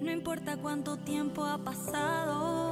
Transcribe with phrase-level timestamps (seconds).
[0.00, 2.70] No importa cuánto tiempo ha pasado.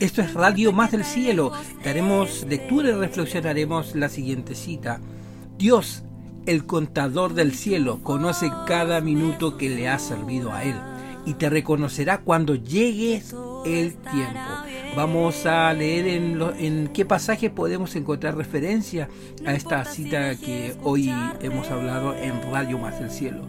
[0.00, 1.52] Esto es Radio Más del Cielo.
[1.84, 5.00] Daremos lectura y reflexionaremos la siguiente cita.
[5.58, 6.02] Dios,
[6.46, 10.76] el contador del cielo, conoce cada minuto que le ha servido a Él
[11.26, 13.22] y te reconocerá cuando llegue
[13.66, 14.40] el tiempo.
[14.96, 19.08] Vamos a leer en, en qué pasaje podemos encontrar referencia
[19.44, 23.42] a esta cita que hoy hemos hablado en Radio Más del Cielo.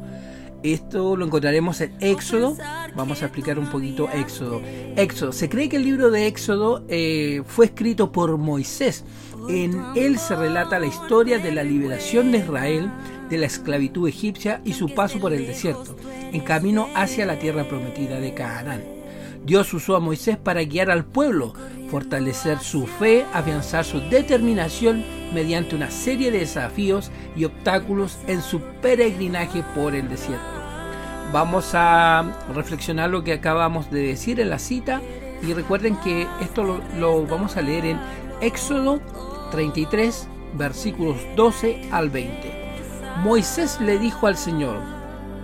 [0.63, 2.57] Esto lo encontraremos en Éxodo.
[2.95, 4.63] Vamos a explicar un poquito Éxodo.
[4.95, 5.31] Éxodo.
[5.31, 9.03] Se cree que el libro de Éxodo eh, fue escrito por Moisés.
[9.47, 12.89] En él se relata la historia de la liberación de Israel
[13.29, 15.95] de la esclavitud egipcia y su paso por el desierto,
[16.31, 18.94] en camino hacia la tierra prometida de Canaán.
[19.45, 21.53] Dios usó a Moisés para guiar al pueblo,
[21.91, 28.59] fortalecer su fe, afianzar su determinación mediante una serie de desafíos y obstáculos en su
[28.81, 30.43] peregrinaje por el desierto.
[31.31, 35.01] Vamos a reflexionar lo que acabamos de decir en la cita
[35.43, 37.99] y recuerden que esto lo, lo vamos a leer en
[38.41, 38.99] Éxodo
[39.51, 42.51] 33, versículos 12 al 20.
[43.23, 44.79] Moisés le dijo al Señor,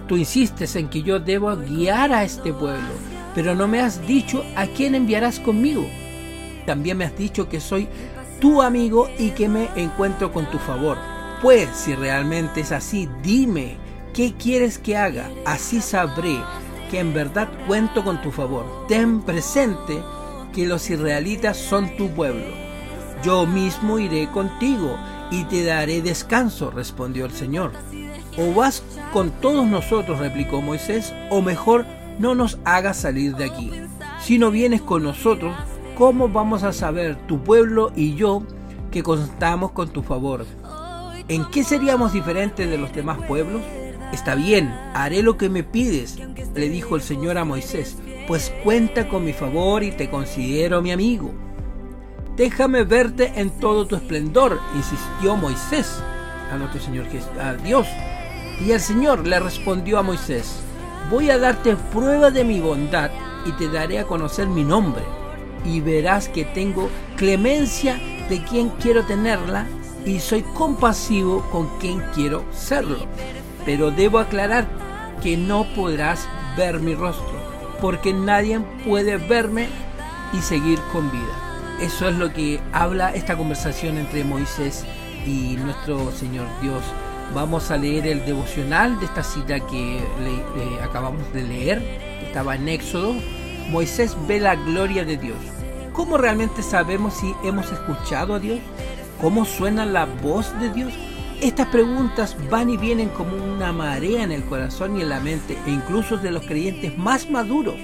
[0.07, 4.43] tú insistes en que yo debo guiar a este pueblo, pero no me has dicho
[4.55, 5.85] a quién enviarás conmigo.
[6.65, 7.87] También me has dicho que soy
[8.39, 10.97] tu amigo y que me encuentro con tu favor.
[11.41, 13.77] Pues si realmente es así, dime,
[14.13, 15.29] ¿qué quieres que haga?
[15.45, 16.37] Así sabré
[16.89, 18.85] que en verdad cuento con tu favor.
[18.87, 20.01] Ten presente
[20.53, 22.45] que los israelitas son tu pueblo.
[23.23, 24.97] Yo mismo iré contigo
[25.31, 27.71] y te daré descanso, respondió el Señor.
[28.37, 31.85] O vas con todos nosotros, replicó Moisés, o mejor
[32.19, 33.71] no nos hagas salir de aquí.
[34.19, 35.55] Si no vienes con nosotros,
[35.95, 38.43] ¿cómo vamos a saber tu pueblo y yo
[38.91, 40.45] que contamos con tu favor?
[41.27, 43.61] ¿En qué seríamos diferentes de los demás pueblos?
[44.11, 46.19] Está bien, haré lo que me pides,
[46.53, 50.91] le dijo el Señor a Moisés, pues cuenta con mi favor y te considero mi
[50.91, 51.31] amigo.
[52.35, 56.03] Déjame verte en todo tu esplendor, insistió Moisés
[56.51, 57.05] a nuestro Señor
[57.39, 57.87] a Dios.
[58.59, 60.61] Y el Señor le respondió a Moisés,
[61.09, 63.11] voy a darte prueba de mi bondad
[63.45, 65.03] y te daré a conocer mi nombre.
[65.65, 69.65] Y verás que tengo clemencia de quien quiero tenerla
[70.05, 73.05] y soy compasivo con quien quiero serlo.
[73.65, 74.67] Pero debo aclarar
[75.21, 77.33] que no podrás ver mi rostro,
[77.79, 79.67] porque nadie puede verme
[80.33, 81.77] y seguir con vida.
[81.79, 84.85] Eso es lo que habla esta conversación entre Moisés
[85.25, 86.83] y nuestro Señor Dios.
[87.33, 89.99] Vamos a leer el devocional de esta cita que
[90.83, 91.81] acabamos de leer.
[92.27, 93.15] Estaba en Éxodo.
[93.69, 95.37] Moisés ve la gloria de Dios.
[95.93, 98.59] ¿Cómo realmente sabemos si hemos escuchado a Dios?
[99.21, 100.93] ¿Cómo suena la voz de Dios?
[101.41, 105.57] Estas preguntas van y vienen como una marea en el corazón y en la mente,
[105.65, 107.75] e incluso de los creyentes más maduros.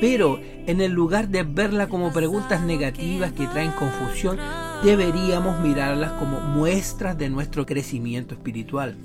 [0.00, 4.38] Pero en el lugar de verla como preguntas negativas que traen confusión,
[4.82, 8.96] deberíamos mirarlas como muestras de nuestro crecimiento espiritual.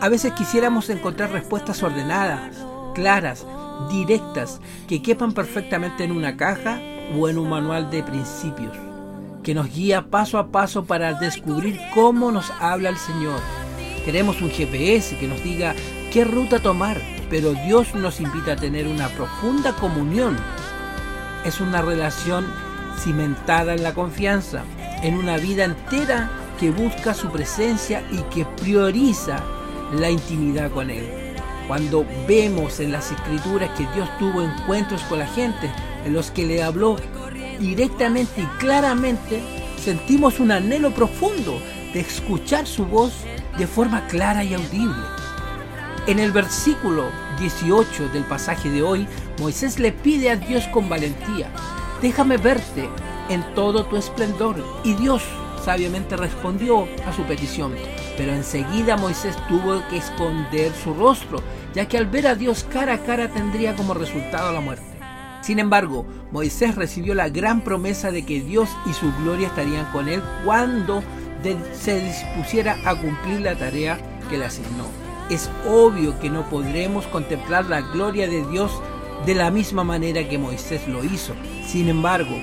[0.00, 2.56] A veces quisiéramos encontrar respuestas ordenadas,
[2.94, 3.46] claras,
[3.90, 6.80] directas, que quepan perfectamente en una caja
[7.16, 8.76] o en un manual de principios,
[9.42, 13.40] que nos guía paso a paso para descubrir cómo nos habla el Señor.
[14.04, 15.74] Queremos un GPS que nos diga
[16.12, 20.36] qué ruta tomar, pero Dios nos invita a tener una profunda comunión.
[21.44, 22.46] Es una relación
[22.98, 24.64] cimentada en la confianza,
[25.02, 29.42] en una vida entera que busca su presencia y que prioriza
[29.92, 31.08] la intimidad con Él.
[31.66, 35.70] Cuando vemos en las escrituras que Dios tuvo encuentros con la gente,
[36.04, 36.96] en los que le habló
[37.58, 39.40] directamente y claramente,
[39.82, 41.60] sentimos un anhelo profundo
[41.94, 43.12] de escuchar su voz
[43.56, 45.02] de forma clara y audible.
[46.06, 47.06] En el versículo
[47.38, 49.06] 18 del pasaje de hoy,
[49.38, 51.50] Moisés le pide a Dios con valentía,
[52.02, 52.88] déjame verte
[53.30, 54.56] en todo tu esplendor.
[54.84, 55.22] Y Dios
[55.64, 57.74] sabiamente respondió a su petición.
[58.18, 61.38] Pero enseguida Moisés tuvo que esconder su rostro,
[61.74, 64.84] ya que al ver a Dios cara a cara tendría como resultado la muerte.
[65.40, 70.08] Sin embargo, Moisés recibió la gran promesa de que Dios y su gloria estarían con
[70.08, 71.02] él cuando
[71.72, 73.98] se dispusiera a cumplir la tarea
[74.28, 75.00] que le asignó
[75.30, 78.72] es obvio que no podremos contemplar la gloria de Dios
[79.24, 81.34] de la misma manera que Moisés lo hizo.
[81.64, 82.36] Sin embargo,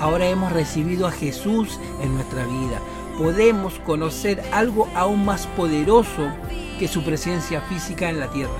[0.00, 2.80] ahora hemos recibido a Jesús en nuestra vida.
[3.18, 6.32] Podemos conocer algo aún más poderoso
[6.78, 8.52] que su presencia física en la tierra.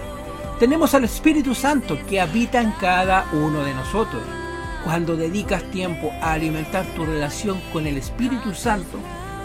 [0.59, 4.23] Tenemos al Espíritu Santo que habita en cada uno de nosotros.
[4.85, 8.99] Cuando dedicas tiempo a alimentar tu relación con el Espíritu Santo,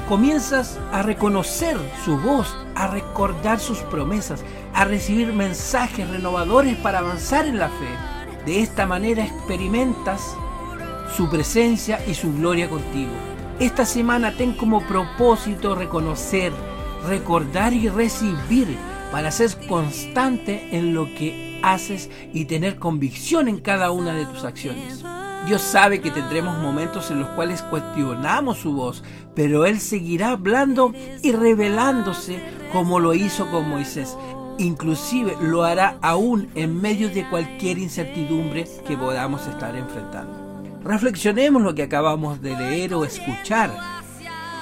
[0.10, 4.44] comienzas a reconocer su voz, a recordar sus promesas,
[4.74, 8.46] a recibir mensajes renovadores para avanzar en la fe.
[8.46, 10.36] De esta manera experimentas
[11.16, 13.12] su presencia y su gloria contigo.
[13.60, 16.52] Esta semana ten como propósito reconocer,
[17.08, 18.78] recordar y recibir
[19.12, 24.44] para ser constante en lo que haces y tener convicción en cada una de tus
[24.44, 25.06] acciones.
[25.46, 29.04] Dios sabe que tendremos momentos en los cuales cuestionamos su voz,
[29.36, 30.92] pero Él seguirá hablando
[31.22, 32.42] y revelándose
[32.74, 34.18] como lo hizo con Moisés.
[34.58, 40.45] Inclusive lo hará aún en medio de cualquier incertidumbre que podamos estar enfrentando.
[40.86, 43.76] Reflexionemos lo que acabamos de leer o escuchar.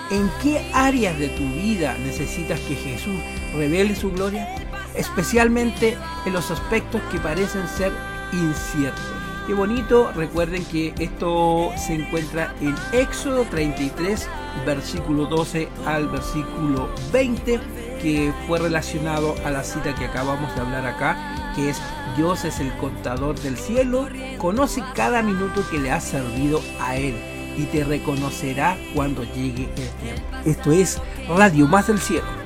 [0.10, 3.20] ¿En qué áreas de tu vida necesitas que Jesús
[3.54, 4.48] revele su gloria?
[4.96, 7.92] Especialmente en los aspectos que parecen ser
[8.32, 9.04] inciertos.
[9.48, 14.30] Qué bonito, recuerden que esto se encuentra en Éxodo 33,
[14.66, 17.60] versículo 12 al versículo 20,
[18.02, 21.82] que fue relacionado a la cita que acabamos de hablar acá, que es
[22.18, 24.08] Dios es el contador del cielo,
[24.38, 27.16] conoce cada minuto que le ha servido a Él
[27.58, 30.24] y te reconocerá cuando llegue el tiempo.
[30.46, 32.43] Esto es Radio Más del Cielo